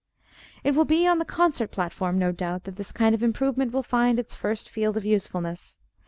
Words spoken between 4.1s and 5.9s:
its first field of usefulness.